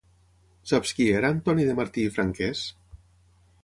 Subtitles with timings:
[0.71, 2.67] Saps qui era Antoni de Martí i Franquès?